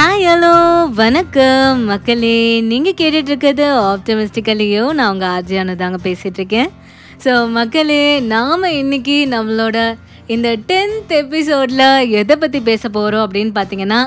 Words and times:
Hi 0.00 0.24
hello 0.24 0.52
வணக்கம். 0.94 1.78
மக்களே 1.84 2.60
நீங்கள் 2.60 2.94
கேட்டுட்ருக்கிறது 2.94 3.64
ஆப்டமிஸ்டிக்கலையோ 3.80 4.92
நான் 4.92 5.12
உங்கள் 5.12 5.28
ஆர்ஜியானு 5.28 5.74
தாங்க 5.74 5.98
பேசிகிட்ருக்கேன் 6.02 6.70
ஸோ 7.24 7.50
மக்களே 7.50 8.20
நாம் 8.20 8.62
இன்னைக்கு 8.72 9.26
நம்மளோட 9.30 9.78
இந்த 10.26 10.56
டென்த் 10.66 11.12
எபிசோடில் 11.12 11.84
எதை 12.10 12.36
பற்றி 12.36 12.60
பேச 12.60 12.88
போகிறோம் 12.88 13.26
அப்படின்னு 13.26 13.52
பார்த்தீங்கன்னா 13.54 14.00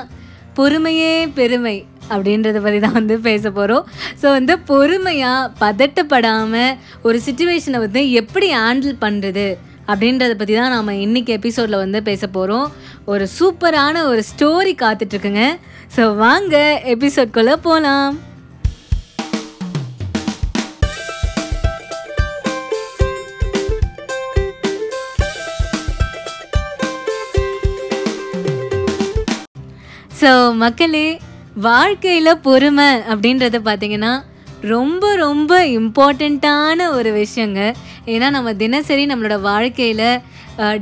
பொறுமையே 0.54 1.26
பெருமை 1.34 1.76
அப்படின்றத 2.08 2.60
பற்றி 2.60 2.80
தான் 2.80 2.92
வந்து 2.92 3.20
பேச 3.20 3.50
போகிறோம் 3.50 3.84
ஸோ 4.22 4.26
வந்து 4.28 4.58
பொறுமையாக 4.58 5.50
பதட்டப்படாமல் 5.60 6.76
ஒரு 7.02 7.20
சுச்சுவேஷனை 7.26 7.78
வந்து 7.78 8.10
எப்படி 8.12 8.52
ஹேண்டில் 8.52 8.96
பண்ணுறது 9.00 9.46
அப்படின்றத 9.90 10.32
பற்றி 10.40 10.54
தான் 10.58 10.74
நாம் 10.76 11.00
இன்றைக்கி 11.06 11.32
எபிசோடில் 11.38 11.82
வந்து 11.84 12.00
பேச 12.10 12.26
போகிறோம் 12.36 12.68
ஒரு 13.12 13.24
சூப்பரான 13.38 14.04
ஒரு 14.10 14.22
ஸ்டோரி 14.30 14.74
காத்துட்ருக்குங்க. 14.84 15.44
ஸோ 15.96 16.04
வாங்க 16.24 16.56
எபிசோட்குள்ளே 16.94 17.56
போகலாம் 17.66 18.14
ஸோ 30.20 30.30
மக்களே 30.60 31.08
வாழ்க்கையில் 31.64 32.40
பொறுமை 32.44 32.86
அப்படின்றத 33.12 33.58
பார்த்தீங்கன்னா 33.66 34.12
ரொம்ப 34.70 35.04
ரொம்ப 35.22 35.52
இம்பார்ட்டண்ட்டான 35.78 36.86
ஒரு 36.98 37.10
விஷயங்க. 37.22 37.60
ஏன்னா 38.06 38.28
நம்ம 38.30 38.52
தினசரி 38.54 39.04
நம்மளோட 39.06 39.36
வாழ்க்கையில் 39.42 40.06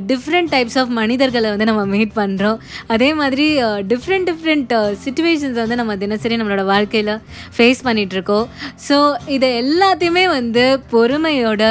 டிஃப்ரெண்ட் 0.06 0.50
டைப்ஸ் 0.50 0.78
ஆஃப் 0.78 0.90
மனிதர்களை 0.92 1.48
வந்து 1.50 1.64
நம்ம 1.64 1.82
மீட் 1.84 2.14
பண்ணுறோம் 2.16 2.58
அதே 2.86 3.08
மாதிரி 3.14 3.46
டிஃப்ரெண்ட் 3.86 4.28
டிஃப்ரெண்ட் 4.30 4.72
சுச்சுவேஷன்ஸ் 5.04 5.60
வந்து 5.60 5.76
நம்ம 5.76 5.96
தினசரி 5.96 6.36
நம்மளோட 6.36 6.64
வாழ்க்கையில் 6.64 7.12
ஃபேஸ் 7.56 7.80
பண்ணிகிட்ருக்கோம் 7.84 8.46
ஸோ 8.88 8.98
இதை 9.28 9.50
எல்லாத்தையுமே 9.62 10.24
வந்து 10.28 10.64
பொறுமையோட 10.92 11.64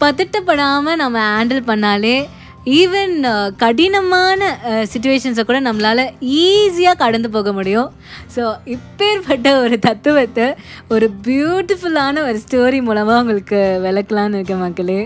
பதட்டப்படாமல் 0.00 0.96
நம்ம 0.96 1.18
ஹேண்டில் 1.30 1.62
பண்ணாலே 1.66 2.16
ஈவன் 2.64 3.14
uh, 3.28 3.46
கடினமான 3.56 4.40
uh, 4.64 4.82
சுச்சுவேஷன்ஸை 4.90 5.42
கூட 5.44 5.60
நம்மளால் 5.60 6.02
ஈஸியாக 6.42 6.96
கடந்து 6.96 7.28
போக 7.30 7.52
முடியும். 7.52 7.88
ஸோ 8.36 8.42
இப்பேற்பட்ட 8.64 9.48
ஒரு 9.62 9.78
தத்துவத்தை 9.78 10.46
ஒரு 10.88 11.06
பியூட்டிஃபுல்லான 11.24 12.22
ஒரு 12.28 12.38
ஸ்டோரி 12.44 12.82
மூலமாக 12.82 13.20
உங்களுக்கு 13.20 13.80
விளக்கலான்னு 13.86 14.38
இருக்கேன் 14.38 14.58
மக்களே. 14.58 15.00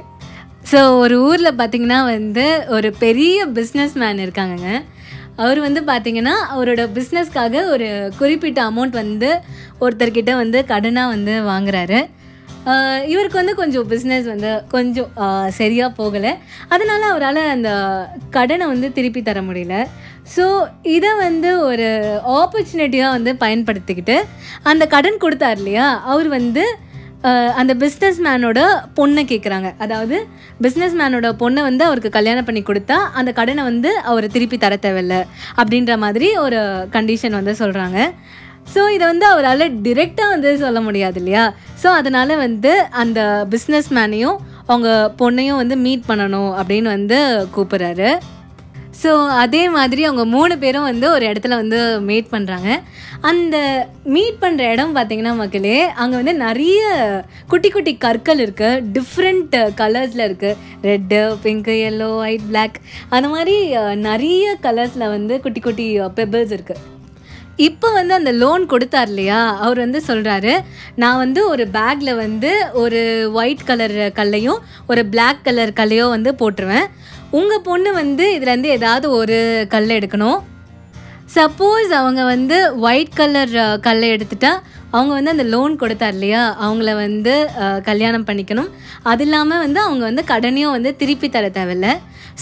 ஸோ 0.72 0.98
ஒரு 0.98 1.16
ஊரில் 1.20 1.58
பார்த்திங்கன்னா 1.58 2.00
வந்து 2.04 2.66
ஒரு 2.68 2.90
பெரிய 2.98 3.46
பிஸ்னஸ் 3.46 3.96
மேன் 4.02 4.22
இருக்காங்கங்க. 4.27 4.70
அவர் 5.36 5.60
வந்து 5.60 5.80
பார்த்திங்கன்னா 5.80 6.36
அவரோட 6.54 6.84
பிஸ்னஸ்க்காக 6.98 7.64
ஒரு 7.68 7.88
குறிப்பிட்ட 8.18 8.60
அமௌண்ட் 8.70 8.94
வந்து 9.02 9.30
ஒருத்தர்கிட்ட 9.80 10.34
வந்து 10.36 10.60
கடனாக 10.68 11.14
வந்து 11.14 11.32
வாங்குறாரு. 11.52 12.00
இவருக்கு 13.12 13.41
வந்து 13.41 13.55
கொஞ்சம் 13.61 13.89
பிஸ்னஸ் 13.91 14.27
வந்து 14.33 14.50
கொஞ்சம் 14.75 15.11
சரியாக 15.59 15.91
போகலை. 15.98 16.33
அதனால் 16.75 17.11
அவரால் 17.12 17.41
அந்த 17.55 17.70
கடனை 18.36 18.67
வந்து 18.73 18.89
திருப்பி 18.97 19.20
தர 19.28 19.41
முடியல. 19.48 19.77
ஸோ 20.34 20.45
இதை 20.97 21.11
வந்து 21.27 21.50
ஒரு 21.69 21.89
ஆப்பர்ச்சுனிட்டியாக 22.41 23.17
வந்து 23.17 23.33
பயன்படுத்திக்கிட்டு 23.45 24.17
அந்த 24.70 24.84
கடன் 24.95 25.23
கொடுத்தார் 25.25 25.58
இல்லையா? 25.61 25.89
அவர் 26.12 26.28
வந்து 26.39 26.64
அந்த 27.55 27.74
பிஸ்னஸ் 27.74 28.19
மேனோட 28.27 28.60
பொண்ணை 28.96 29.22
கேட்குறாங்க 29.24 29.74
அதாவது 29.78 30.16
பிஸ்னஸ் 30.62 30.96
மேனோட 31.00 31.28
பொண்ணை 31.33 31.62
வந்து 31.62 31.84
அவருக்கு 31.84 32.10
கல்யாணம் 32.10 32.44
பண்ணி 32.44 32.62
கொடுத்தா 32.62 32.98
அந்த 33.14 33.33
கடனை 33.33 33.62
வந்து 33.64 34.00
அவர் 34.02 34.27
திருப்பி 34.27 34.58
தர 34.58 34.77
தேவையில்ல 34.77 35.16
அப்படின்ற 35.56 35.96
மாதிரி 35.96 36.36
ஒரு 36.36 36.60
கண்டிஷன் 36.92 37.30
வந்து 37.30 37.52
சொல்கிறாங்க 37.52 37.98
ஸோ 38.74 38.91
இதை 38.91 39.06
வந்து 39.06 39.27
அவரால் 39.27 39.72
டிரெக்டாக 39.83 40.28
வந்து 40.28 40.58
சொல்ல 40.58 40.80
முடியாது 40.80 41.18
இல்லையா? 41.20 41.44
ஸோ 41.83 41.86
அதனால் 41.86 42.36
வந்து 42.36 42.73
அந்த 42.92 43.20
பிஸ்னஸ் 43.51 43.90
மேனையும் 43.90 44.39
அவங்க 44.67 45.14
பொண்ணையும் 45.18 45.56
வந்து 45.56 45.77
மீட் 45.77 46.08
பண்ணணும் 46.08 46.51
அப்படின்னு 46.61 46.83
வந்து 46.83 47.18
கூப்பிட்றாரு. 47.56 48.08
ஸோ 49.02 49.11
அதே 49.36 49.68
மாதிரி 49.68 50.05
அவங்க 50.05 50.24
மூணு 50.24 50.58
பேரும் 50.58 50.83
வந்து 50.83 51.11
ஒரு 51.11 51.24
இடத்துல 51.27 51.57
வந்து 51.57 51.79
மீட் 52.01 52.33
பண்ணுறாங்க 52.33 52.70
அந்த 53.20 53.57
மீட் 54.05 54.40
பண்ணுற 54.40 54.62
இடம் 54.73 54.96
பார்த்திங்கன்னா 54.96 55.34
மக்களே 55.36 55.79
அங்கே 55.95 56.17
வந்து 56.17 56.34
நிறைய 56.36 56.80
குட்டி 57.48 57.70
குட்டி 57.70 57.96
கற்கள் 57.96 58.39
இருக்குது 58.39 58.83
டிஃப்ரெண்ட் 58.96 59.57
கலர்ஸில் 59.74 60.27
இருக்குது 60.29 60.57
red 60.83 61.20
pink 61.42 61.77
yellow 61.90 62.11
white 62.17 62.48
black 62.48 62.77
அந்த 63.08 63.29
மாதிரி 63.29 63.57
நிறைய 64.08 64.57
கலர்ஸில் 64.61 65.08
வந்து 65.08 65.40
குட்டி 65.40 65.61
குட்டி 65.61 65.89
பெபிள்ஸ் 66.14 66.55
இருக்குது 66.58 66.95
இப்போ 67.58 67.89
வந்து 67.92 68.14
அந்த 68.14 68.33
லோன் 68.33 68.64
கொடுத்தார் 68.67 69.08
இல்லையா? 69.08 69.39
அவர் 69.57 69.78
வந்து 69.78 70.01
சொல்கிறாரு 70.07 70.55
நான் 70.95 71.17
வந்து 71.17 71.40
ஒரு 71.48 71.64
பேக்கில் 71.67 72.13
வந்து 72.14 72.51
ஒரு 72.73 73.01
ஒயிட் 73.33 73.64
கலர் 73.64 73.96
கல்லையும் 74.13 74.58
ஒரு 74.86 75.02
பிளாக் 75.07 75.40
கலர் 75.42 75.73
கல்லையும் 75.73 76.08
வந்து 76.08 76.33
போட்டுருவேன். 76.40 76.86
உங்கள் 77.39 77.64
பொண்ணு 77.69 77.91
வந்து 77.92 78.25
இதுலேருந்து 78.37 78.70
ஏதாவது 78.79 79.07
ஒரு 79.20 79.39
கல் 79.75 79.97
எடுக்கணும். 79.98 80.41
சப்போஸ் 81.37 81.92
அவங்க 82.01 82.23
வந்து 82.25 82.57
ஒயிட் 82.87 83.17
கலர் 83.20 83.55
கல்லை 83.87 84.09
எடுத்துட்டா 84.17 84.53
அவங்க 84.97 85.13
வந்து 85.17 85.33
அந்த 85.35 85.45
லோன் 85.53 85.73
கொடுத்தார் 85.81 86.14
இல்லையா? 86.17 86.42
அவங்கள 86.64 86.91
வந்து 87.05 87.33
கல்யாணம் 87.89 88.27
பண்ணிக்கணும். 88.29 88.69
அது 89.13 89.25
இல்லாமல் 89.27 89.63
வந்து 89.64 89.81
அவங்க 89.87 90.03
வந்து 90.09 90.23
கடனையும் 90.31 90.75
வந்து 90.77 90.91
திருப்பி 91.01 91.29
தர 91.29 91.48
தேவையில்ல. 91.59 91.89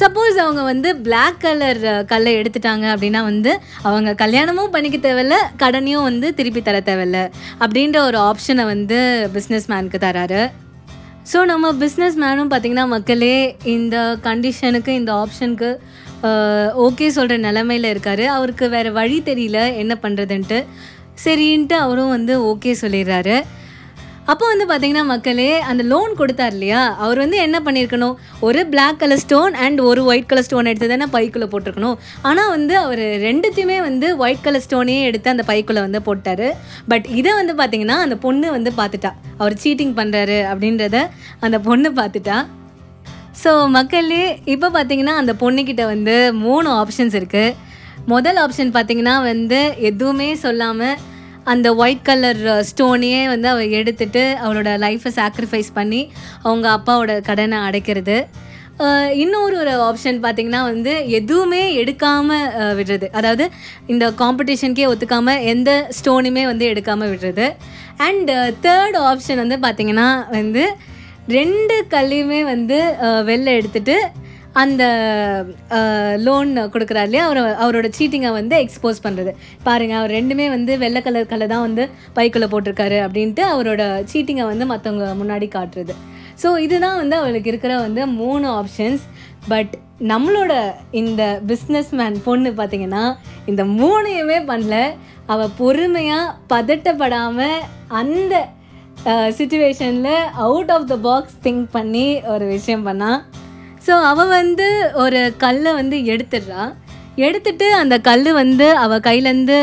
சப்போஸ் 0.01 0.37
அவங்க 0.45 0.63
வந்து 0.71 0.89
பிளாக் 1.07 1.41
கலர் 1.45 1.81
கல்லை 2.13 2.33
எடுத்துட்டாங்க 2.41 2.87
அப்படின்னா 2.95 3.21
வந்து 3.31 3.51
அவங்க 3.89 4.15
கல்யாணமும் 4.23 4.73
பண்ணிக்க 4.75 4.99
தேவையில்ல 5.09 5.39
கடனையும் 5.63 6.07
வந்து 6.11 6.29
திருப்பி 6.41 6.63
தர 6.63 6.79
தேவையில்ல 6.91 7.21
அப்படின்ற 7.65 7.99
ஒரு 8.09 8.19
ஆப்ஷனை 8.31 8.67
வந்து 8.75 8.99
பிஸ்னஸ் 9.37 9.71
மேனுக்கு 9.73 10.01
தராரு. 10.07 10.43
ஸோ 11.33 11.39
நம்ம 11.51 11.67
பிஸ்னஸ் 11.83 12.17
மேனும் 12.23 12.51
பார்த்திங்கன்னா 12.53 12.87
மக்களே 12.95 13.37
இந்த 13.75 13.97
கண்டிஷனுக்கு 14.27 14.93
இந்த 15.01 15.13
ஆப்ஷனுக்கு 15.23 15.71
ஓகே 16.87 17.07
சொல்கிற 17.17 17.37
நிலமையில 17.47 17.91
இருக்கார். 17.93 18.25
அவருக்கு 18.35 18.67
வேறு 18.75 18.91
வழி 18.99 19.19
தெரியல 19.29 19.59
என்ன 19.83 19.95
பண்ணுறதுன்ட்டு 20.03 20.59
சரின்ட்டு 21.25 21.77
அவரும் 21.85 22.13
வந்து 22.17 22.35
ஓகே 22.53 22.73
சொல்லிடுறாரு. 22.83 23.37
அப்போ 24.31 24.45
வந்து 24.51 24.65
பார்த்தீங்கன்னா 24.69 25.05
மக்களே 25.11 25.49
அந்த 25.71 25.83
லோன் 25.91 26.13
கொடுத்தார் 26.21 26.55
இல்லையா 26.57 26.83
அவர் 27.05 27.19
வந்து 27.23 27.39
என்ன 27.47 27.57
பண்ணியிருக்கணும் 27.67 28.15
ஒரு 28.47 28.61
பிளாக் 28.73 29.01
கலர் 29.03 29.23
ஸ்டோன் 29.25 29.55
அண்ட் 29.65 29.81
ஒரு 29.89 30.01
ஒயிட் 30.11 30.29
கலர் 30.31 30.47
ஸ்டோன் 30.47 30.71
எடுத்து 30.71 30.89
தானே 30.93 31.09
பைக்குள்ளே 31.17 31.49
போட்டிருக்கணும். 31.53 31.97
ஆனால் 32.29 32.51
வந்து 32.55 32.75
அவர் 32.83 33.03
ரெண்டுத்தையுமே 33.27 33.79
வந்து 33.89 34.09
ஒயிட் 34.25 34.45
கலர் 34.47 34.65
ஸ்டோனையே 34.67 35.03
எடுத்து 35.09 35.35
அந்த 35.35 35.47
பைக்குள்ளே 35.51 35.83
வந்து 35.87 36.01
போட்டார். 36.09 36.47
பட் 36.93 37.07
இதை 37.21 37.33
வந்து 37.41 37.55
பார்த்தீங்கன்னா 37.61 37.99
அந்த 38.07 38.19
பொண்ணு 38.25 38.49
வந்து 38.57 38.73
பார்த்துட்டா 38.81 39.13
அவர் 39.43 39.61
சீட்டிங் 39.65 39.95
பண்ணுறாரு 40.01 40.39
அப்படின்றத 40.53 40.99
அந்த 41.47 41.59
பொண்ணு 41.69 41.91
பார்த்துட்டா 42.01 42.39
ஸோ 43.43 43.53
மக்களே 43.77 44.25
இப்போ 44.55 44.69
பார்த்தீங்கன்னா 44.75 45.15
அந்த 45.21 45.33
பொண்ணுக்கிட்ட 45.41 45.85
வந்து 45.95 46.17
மூணு 46.45 46.69
ஆப்ஷன்ஸ் 46.81 47.17
இருக்குது 47.21 47.57
முதல் 48.13 48.39
ஆப்ஷன் 48.43 48.71
பார்த்தீங்கன்னா 48.77 49.15
வந்து 49.33 49.59
எதுவுமே 49.89 50.29
சொல்லாமல் 50.45 50.97
அந்த 51.53 51.69
ஒயிட் 51.83 52.07
கலர் 52.09 52.43
ஸ்டோனையே 52.71 53.23
வந்து 53.33 53.49
அவள் 53.53 53.75
எடுத்துட்டு 53.81 54.23
அவளோட 54.45 54.71
லைஃப்பை 54.85 55.13
சாக்ரிஃபைஸ் 55.21 55.71
பண்ணி 55.79 56.03
அவங்க 56.47 56.67
அப்பாவோட 56.77 57.15
கடனை 57.29 57.59
அடைக்கிறது. 57.69 58.17
இன்னொரு 59.23 59.57
ஒரு 59.63 59.73
ஆப்ஷன் 59.89 60.17
பார்த்திங்கன்னா 60.23 60.63
வந்து 60.71 60.93
எதுவுமே 61.19 61.61
எடுக்காமல் 61.83 62.49
விடுறது. 62.79 63.09
அதாவது 63.19 63.45
இந்த 63.93 64.05
காம்படிஷனுக்கே 64.23 64.89
ஒத்துக்காமல் 64.93 65.45
எந்த 65.53 65.71
ஸ்டோனுமே 65.99 66.45
வந்து 66.53 66.67
எடுக்காமல் 66.73 67.13
விடுறது. 67.13 67.47
அண்ட் 68.07 68.33
தேர்ட் 68.67 68.99
ஆப்ஷன் 69.11 69.43
வந்து 69.43 69.59
பார்த்திங்கன்னா 69.67 70.09
வந்து 70.39 70.65
ரெண்டு 71.39 71.77
கல்லையுமே 71.95 72.41
வந்து 72.53 72.79
வெளில 73.31 73.53
எடுத்துட்டு 73.59 73.97
அந்த 74.63 74.83
லோன் 76.27 76.51
கொடுக்குறாரு 76.75 77.09
இல்லையா? 77.09 77.25
அவர் 77.29 77.41
அவரோட 77.65 77.87
சீட்டிங்கை 77.99 78.31
வந்து 78.39 78.57
எக்ஸ்போஸ் 78.65 79.05
பண்ணுறது 79.07 79.33
பாருங்கள் 79.67 79.99
அவர் 80.01 80.15
ரெண்டுமே 80.19 80.47
வந்து 80.57 80.73
வெள்ளை 80.83 81.01
கலர் 81.07 81.31
கலர் 81.33 81.53
தான் 81.55 81.65
வந்து 81.69 81.85
பைக்குள்ளே 82.19 82.49
போட்டிருக்காரு 82.53 82.99
அப்படின்ட்டு 83.07 83.45
அவரோட 83.55 83.83
சீட்டிங்கை 84.13 84.47
வந்து 84.53 84.67
மற்றவங்க 84.73 85.09
முன்னாடி 85.23 85.49
காட்டுறது. 85.57 85.95
ஸோ 86.43 86.51
இதுதான் 86.67 87.01
வந்து 87.03 87.17
அவளுக்கு 87.21 87.51
இருக்கிற 87.53 87.75
வந்து 87.87 88.05
மூணு 88.21 88.47
ஆப்ஷன்ஸ் 88.61 89.05
பட் 89.53 89.75
நம்மளோட 90.13 90.53
இந்த 91.01 91.23
பிஸ்னஸ் 91.51 91.91
மேன் 91.99 92.17
பொண்ணு 92.27 92.51
பார்த்தீங்கன்னா 92.61 93.05
இந்த 93.51 93.63
மூணையுமே 93.79 94.39
பண்ணல. 94.51 94.77
அவள் 95.33 95.55
பொறுமையாக 95.61 96.35
பதட்டப்படாமல் 96.53 97.61
அந்த 98.01 98.35
சுச்சுவேஷனில் 99.39 100.27
out 100.47 100.73
of 100.75 100.91
the 100.93 100.97
box 101.07 101.39
think 101.47 101.67
பண்ணி 101.77 102.07
ஒரு 102.35 102.45
விஷயம் 102.57 102.87
பண்ணால் 102.89 103.21
ஸோ 103.87 103.95
அவள் 104.13 104.33
வந்து 104.41 104.67
ஒரு 105.05 105.21
கல்லை 105.45 105.73
வந்து 105.81 105.97
எடுத்துடுறா. 106.15 106.63
எடுத்துட்டு 107.27 107.67
அந்த 107.81 107.97
கல் 108.07 108.29
வந்து 108.39 108.67
அவள் 108.85 109.03
கையிலேருந்து 109.07 109.57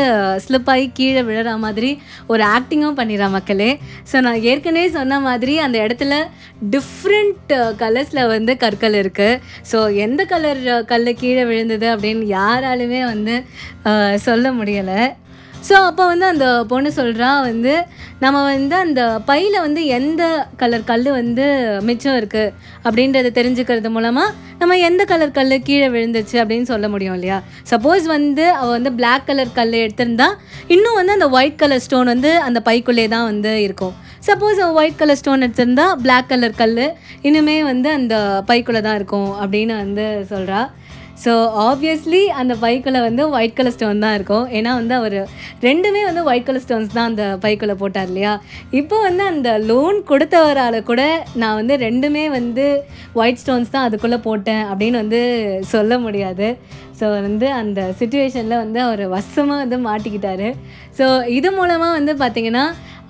ஸ்லிப் 0.44 0.70
ஆகி 0.74 0.86
கீழே 0.98 1.22
விழுற 1.28 1.50
மாதிரி 1.64 1.90
ஒரு 2.32 2.42
ஆக்டிங்கும் 2.56 2.96
பண்ணிடுறா 3.00 3.28
மக்களே. 3.34 3.68
ஸோ 4.10 4.16
நான் 4.26 4.44
ஏற்கனவே 4.50 4.86
சொன்ன 4.96 5.18
மாதிரி 5.26 5.54
அந்த 5.64 5.78
இடத்துல 5.86 6.16
டிஃப்ரெண்ட் 6.74 7.52
கலர்ஸில் 7.82 8.30
வந்து 8.34 8.54
கற்கள் 8.62 8.96
இருக்குது 9.02 9.40
ஸோ 9.72 9.80
எந்த 10.04 10.24
கலர் 10.32 10.62
கல் 10.92 11.12
கீழே 11.22 11.44
விழுந்தது 11.50 11.88
அப்படின்னு 11.94 12.26
யாராலுமே 12.38 13.02
வந்து 13.12 13.36
சொல்ல 14.28 14.52
முடியலை. 14.60 15.02
ஸோ 15.68 15.74
அப்போ 15.88 16.04
வந்து 16.06 16.26
அந்த 16.26 16.46
பொண்ணு 16.70 16.90
சொல்கிறா 16.96 17.28
வந்து 17.40 17.74
நம்ம 18.18 18.38
வந்து 18.44 18.74
அந்த 18.76 19.02
பையில் 19.24 19.56
வந்து 19.60 19.82
எந்த 19.98 20.22
கலர் 20.56 20.84
கல் 20.84 21.08
வந்து 21.10 21.44
மிச்சம் 21.82 22.16
இருக்குது 22.20 22.52
அப்படின்றத 22.84 23.30
தெரிஞ்சுக்கிறது 23.38 23.90
மூலமாக 23.90 24.34
நம்ம 24.58 24.78
எந்த 24.78 25.02
கலர் 25.04 25.36
கல் 25.38 25.54
கீழே 25.62 25.88
விழுந்துச்சு 25.88 26.36
அப்படின்னு 26.42 26.62
சொல்ல 26.62 26.88
முடியும் 26.88 27.14
இல்லையா? 27.14 27.38
சப்போஸ் 27.70 28.04
வந்து 28.16 28.44
அவள் 28.52 28.76
வந்து 28.76 28.92
பிளாக் 28.92 29.26
கலர் 29.26 29.52
கல் 29.52 29.74
எடுத்திருந்தா 29.84 30.28
இன்னும் 30.66 30.94
வந்து 30.94 31.12
அந்த 31.12 31.28
ஒயிட் 31.28 31.60
கலர் 31.62 31.84
ஸ்டோன் 31.86 32.12
வந்து 32.14 32.32
அந்த 32.40 32.62
பைக்குள்ளே 32.64 33.06
தான் 33.08 33.24
வந்து 33.24 33.52
இருக்கும். 33.62 33.94
சப்போஸ் 34.26 34.60
அவள் 34.64 34.78
ஒயிட் 34.80 35.00
கலர் 35.00 35.20
ஸ்டோன் 35.20 35.44
எடுத்திருந்தா 35.46 35.86
பிளாக் 36.04 36.28
கலர் 36.28 36.60
கல் 36.60 36.76
இன்னுமே 37.22 37.56
வந்து 37.62 37.90
அந்த 37.90 38.14
பைக்குள்ளே 38.50 38.80
தான் 38.80 38.94
இருக்கும் 38.94 39.30
அப்படின்னு 39.42 39.76
வந்து 39.84 40.06
சொல்கிறா 40.30 40.60
ஸோ 41.24 41.32
ஆப்வியஸ்லி 41.66 42.20
அந்த 42.40 42.54
பைக்குள்ளே 42.62 43.00
வந்து 43.06 43.22
ஒயிட் 43.36 43.56
கலர் 43.58 43.74
ஸ்டோன் 43.76 44.02
தான் 44.04 44.14
இருக்கும். 44.18 44.46
ஏன்னா 44.58 44.70
வந்து 44.80 44.94
அவர் 45.00 45.18
ரெண்டுமே 45.66 46.02
வந்து 46.08 46.22
ஒயிட் 46.30 46.46
கலர் 46.48 46.64
ஸ்டோன்ஸ் 46.64 46.94
தான் 46.98 47.10
அந்த 47.10 47.24
பைக்குள்ளே 47.44 47.76
போட்டார் 47.82 48.08
இல்லையா? 48.10 48.32
இப்போ 48.80 48.98
வந்து 49.08 49.24
அந்த 49.32 49.50
லோன் 49.70 49.98
கொடுத்தவரால் 50.10 50.78
கூட 50.90 51.02
நான் 51.42 51.58
வந்து 51.60 51.76
ரெண்டுமே 51.86 52.24
வந்து 52.38 52.66
ஒயிட் 53.22 53.42
ஸ்டோன்ஸ் 53.42 53.74
தான் 53.74 53.86
அதுக்குள்ளே 53.88 54.20
போட்டேன் 54.28 54.64
அப்படின்னு 54.70 55.02
வந்து 55.02 55.20
சொல்ல 55.74 55.98
முடியாது. 56.06 56.48
ஸோ 57.00 57.06
வந்து 57.28 57.46
அந்த 57.60 57.80
சுச்சுவேஷனில் 57.98 58.62
வந்து 58.64 58.80
அவர் 58.86 59.04
வசமாக 59.16 59.62
வந்து 59.62 59.78
மாட்டிக்கிட்டாரு. 59.88 60.48
ஸோ 60.98 61.06
இது 61.38 61.48
மூலமாக 61.58 61.96
வந்து 61.98 62.14
பார்த்திங்கன்னா 62.22 62.64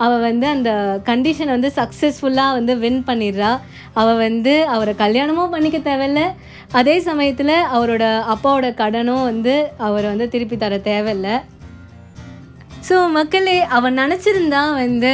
அவள் 0.04 0.24
வந்து 0.28 0.46
அந்த 0.54 0.70
கண்டிஷனை 1.08 1.52
வந்து 1.56 1.70
சக்ஸஸ்ஃபுல்லாக 1.78 2.56
வந்து 2.58 2.74
வின் 2.84 3.02
பண்ணிடுறா. 3.08 3.50
அவள் 4.00 4.20
வந்து 4.26 4.54
அவரை 4.74 4.94
கல்யாணமும் 5.04 5.54
பண்ணிக்க 5.54 5.78
தேவையில்ல. 5.90 6.22
அதே 6.80 6.96
சமயத்தில் 7.08 7.56
அவரோட 7.76 8.04
அப்பாவோட 8.34 8.68
கடனும் 8.82 9.24
வந்து 9.30 9.54
அவர் 9.86 10.10
வந்து 10.12 10.28
திருப்பி 10.34 10.56
தர 10.56 10.78
தேவையில்லை. 10.90 11.34
ஸோ 12.88 12.96
மக்களே 13.16 13.58
அவன் 13.76 13.98
நினச்சிருந்தா 14.02 14.62
வந்து 14.82 15.12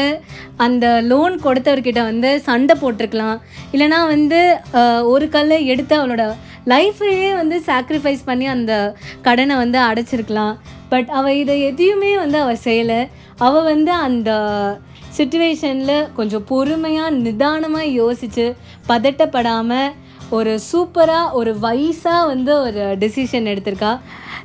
அந்த 0.66 0.86
லோன் 1.10 1.34
கொடுத்தவர்கிட்ட 1.46 2.00
வந்து 2.10 2.30
சண்டை 2.46 2.74
போட்டிருக்கலாம். 2.82 3.36
இல்லைனா 3.74 3.98
வந்து 4.14 4.40
ஒரு 5.12 5.26
கல் 5.34 5.54
எடுத்து 5.72 5.94
அவளோட 5.98 6.24
லைஃப்பையே 6.72 7.28
வந்து 7.40 7.56
சாக்ரிஃபைஸ் 7.68 8.22
பண்ணி 8.30 8.46
அந்த 8.54 8.72
கடனை 9.26 9.54
வந்து 9.64 9.78
அடைச்சிருக்கலாம். 9.88 10.54
பட் 10.92 11.10
அவள் 11.18 11.38
இதை 11.42 11.54
எதையுமே 11.68 12.12
வந்து 12.22 12.38
அவள் 12.44 12.64
செய்யலை. 12.66 13.00
அவள் 13.38 13.62
வந்து 13.62 13.92
அந்த 14.06 14.30
சுச்சுவேஷனில் 15.18 16.12
கொஞ்சம் 16.12 16.44
பொறுமையாக 16.44 17.16
நிதானமாக 17.24 17.94
யோசித்து 18.00 18.46
பதட்டப்படாமல் 18.88 19.94
ஒரு 20.30 20.52
சூப்பராக 20.70 21.32
ஒரு 21.32 21.52
வைஸாக 21.62 22.26
வந்து 22.26 22.52
ஒரு 22.62 22.82
டெசிஷன் 22.98 23.50
எடுத்திருக்கா. 23.52 23.92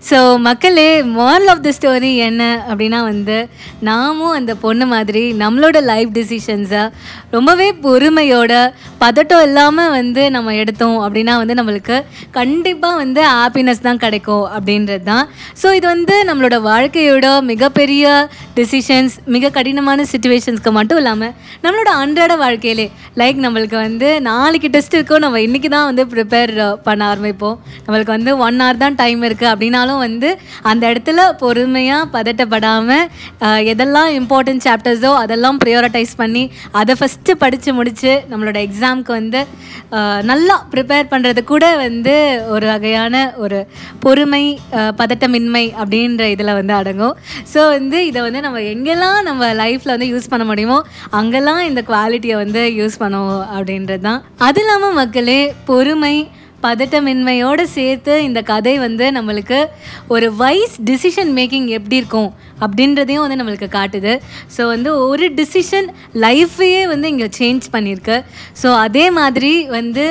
ஸோ 0.07 0.17
மக்களே 0.45 0.87
மாரல் 1.17 1.49
ஆஃப் 1.51 1.61
த 1.65 1.69
ஸ்டோரி 1.75 2.09
என்ன 2.25 2.43
அப்படின்னா 2.69 2.99
வந்து 3.09 3.35
நாமும் 3.89 4.33
அந்த 4.39 4.53
பொண்ணு 4.63 4.85
மாதிரி 4.93 5.21
நம்மளோட 5.41 5.77
லைஃப் 5.89 6.09
டிசிஷன்ஸை 6.17 6.81
ரொம்பவே 7.35 7.67
பொறுமையோட 7.85 8.53
பதட்டம் 9.03 9.43
இல்லாமல் 9.47 9.93
வந்து 9.97 10.23
நம்ம 10.35 10.55
எடுத்தோம் 10.63 10.97
அப்படின்னா 11.05 11.35
வந்து 11.41 11.55
நம்மளுக்கு 11.59 11.97
கண்டிப்பாக 12.37 12.99
வந்து 13.03 13.21
ஹாப்பினஸ் 13.35 13.85
தான் 13.87 14.01
கிடைக்கும் 14.03 14.45
அப்படின்றது 14.55 15.05
தான். 15.11 15.23
ஸோ 15.61 15.69
இது 15.77 15.87
வந்து 15.93 16.17
நம்மளோட 16.29 16.59
வாழ்க்கையோட 16.69 17.29
மிகப்பெரிய 17.51 18.03
டிசிஷன்ஸ் 18.59 19.15
மிக 19.35 19.51
கடினமான 19.57 20.05
சுச்சுவேஷன்ஸ்க்கு 20.11 20.73
மட்டும் 20.79 21.01
இல்லாமல் 21.03 21.33
நம்மளோட 21.65 21.89
அன்றாட 22.03 22.35
வாழ்க்கையிலே 22.43 22.87
லைக் 23.21 23.41
நம்மளுக்கு 23.45 23.79
வந்து 23.87 24.11
நாளைக்கு 24.29 24.69
டெஸ்ட் 24.75 24.97
இருக்கோ 24.97 25.17
நம்ம 25.25 25.41
இன்றைக்கி 25.47 25.71
தான் 25.77 25.87
வந்து 25.89 26.05
ப்ரிப்பேர் 26.13 26.53
பண்ண 26.87 27.01
ஆரம்பிப்போம். 27.13 27.57
நம்மளுக்கு 27.87 28.15
வந்து 28.17 28.31
ஒன் 28.45 28.61
ஹவர் 28.63 28.83
தான் 28.85 28.99
டைம் 29.01 29.23
இருக்குது 29.29 29.51
அப்படின்னாலும் 29.53 29.92
வந்து 29.97 30.29
அந்த 30.61 30.83
இடத்துல 30.93 31.25
பொறுமையாக 31.37 32.09
பதட்டப்படாமல் 32.13 33.05
எதெல்லாம் 33.71 34.09
இம்பார்ட்டன்ட் 34.19 34.65
சாப்டர்ஸோ 34.67 35.11
அதெல்லாம் 35.13 35.57
ப்ரியாரிட்டைஸ் 35.57 36.13
பண்ணி 36.17 36.43
அதை 36.71 36.95
ஃபஸ்ட்டு 36.99 37.33
படித்து 37.33 37.73
முடித்து 37.73 38.13
நம்மளோட 38.29 38.59
எக்ஸாம்க்கு 38.67 39.11
வந்து 39.11 39.41
நல்லா 40.23 40.55
ப்ரிப்பேர் 40.73 41.11
பண்ணுறது 41.11 41.43
கூட 41.43 41.65
வந்து 41.75 42.15
ஒரு 42.47 42.65
வகையான 42.65 43.33
ஒரு 43.35 43.59
பொறுமை 43.99 44.43
பதட்டமின்மை 45.01 45.65
அப்படின்ற 45.81 46.23
இதில் 46.23 46.53
வந்து 46.53 46.73
அடங்கும். 46.73 47.15
ஸோ 47.53 47.59
வந்து 47.69 48.05
இதை 48.05 48.21
வந்து 48.21 48.41
நம்ம 48.41 48.59
எங்கெல்லாம் 48.73 49.19
நம்ம 49.23 49.53
லைஃப்பில் 49.53 49.95
வந்து 49.95 50.11
யூஸ் 50.13 50.29
பண்ண 50.29 50.45
முடியுமோ 50.45 50.79
அங்கெல்லாம் 51.11 51.61
இந்த 51.61 51.81
குவாலிட்டியை 51.81 52.35
வந்து 52.35 52.63
யூஸ் 52.79 53.01
பண்ணுவோம் 53.03 53.45
அப்படின்றது 53.55 53.99
தான் 53.99 54.23
அது 54.37 54.61
இல்லாமல் 54.61 54.93
மக்களே 54.93 55.41
பொறுமை 55.65 56.15
பதட்டமின்மையோடு 56.65 57.63
சேர்த்து 57.77 58.13
இந்த 58.27 58.41
கதை 58.51 58.73
வந்து 58.85 59.05
நம்மளுக்கு 59.17 59.59
ஒரு 60.15 60.27
வைஸ் 60.41 60.75
டிசிஷன் 60.89 61.31
மேக்கிங் 61.37 61.67
எப்படி 61.77 61.99
இருக்கும் 62.01 62.29
அப்படின்றதையும் 62.65 63.23
வந்து 63.25 63.39
நம்மளுக்கு 63.41 63.69
காட்டுது. 63.77 64.13
ஸோ 64.57 64.61
வந்து 64.73 64.91
ஒரு 65.07 65.27
டிசிஷன் 65.39 65.89
லைஃப்பையே 66.25 66.83
வந்து 66.93 67.09
இங்கே 67.13 67.29
சேஞ்ச் 67.39 67.67
பண்ணியிருக்கு. 67.75 68.17
ஸோ 68.63 68.69
அதே 68.85 69.05
மாதிரி 69.19 69.53
வந்து 69.77 70.05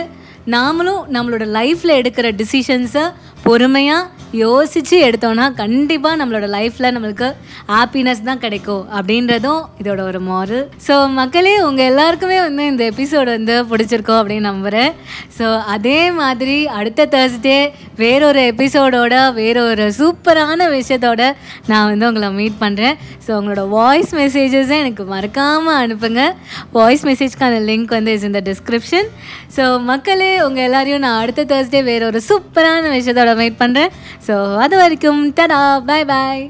நாமளும் 0.57 1.03
நம்மளோட 1.17 1.45
லைஃப்பில் 1.59 1.99
எடுக்கிற 2.01 2.29
டிசிஷன்ஸை 2.43 3.05
பொறுமையாக 3.47 4.09
யோசித்து 4.33 4.97
எடுத்தோன்னா 5.01 5.55
கண்டிப்பாக 5.55 6.25
நம்மளோட 6.25 6.47
லைஃப்பில் 6.49 6.93
நம்மளுக்கு 6.93 7.29
ஹாப்பினஸ் 7.69 8.23
தான் 8.23 8.39
கிடைக்கும் 8.39 8.87
அப்படின்றதும் 8.95 9.63
இதோட 9.83 10.01
ஒரு 10.01 10.21
மாரல் 10.21 10.65
ஸோ 10.87 11.13
மக்களே 11.13 11.61
உங்கள் 11.63 11.85
எல்லாருக்குமே 11.85 12.41
வந்து 12.41 12.67
இந்த 12.67 12.91
எபிசோடு 12.91 13.25
வந்து 13.25 13.65
பிடிச்சிருக்கோம் 13.65 14.21
அப்படின்னு 14.23 14.41
நம்புகிறேன் 14.41 14.93
ஸோ 15.39 15.63
அதே 15.67 16.11
மாதிரி 16.13 16.67
அடுத்த 16.67 17.07
தேர்ஸ்டே 17.07 17.59
வேறொரு 17.97 18.53
எபிசோடோட 18.53 19.33
வேறொரு 19.33 19.93
சூப்பரான 19.99 20.69
விஷயத்தோட 20.71 21.23
நான் 21.67 21.89
வந்து 21.89 22.07
உங்களை 22.07 22.31
மீட் 22.33 22.59
பண்ணுறேன் 22.61 22.97
ஸோ 23.27 23.31
உங்களோட 23.31 23.69
வாய்ஸ் 23.69 24.15
மெசேஜஸை 24.15 24.79
எனக்கு 24.79 25.05
மறக்காமல் 25.05 25.79
அனுப்புங்க. 25.83 26.23
வாய்ஸ் 26.71 27.07
மெசேஜ்க்கான 27.07 27.61
லிங்க் 27.63 27.87
வந்து 27.87 28.13
இஸ் 28.13 28.25
இந்த 28.25 28.41
டிஸ்கிரிப்ஷன் 28.41 29.09
ஸோ 29.57 29.81
மக்களே 29.83 30.43
உங்கள் 30.43 30.65
எல்லாரையும் 30.65 30.99
நான் 30.99 31.21
அடுத்த 31.21 31.45
தேர்ஸ்டே 31.45 31.85
வேற 31.85 32.07
ஒரு 32.07 32.21
சூப்பரான 32.29 32.91
விஷயத்தோட 32.97 33.37
மீட் 33.37 33.61
பண்ணுறேன் 33.61 33.91
ஸோ 34.27 34.35
அது 34.57 34.75
வரைக்கும் 34.77 35.23
டடா 35.31 35.61
பாய் 35.87 36.05
பாய் 36.05 36.43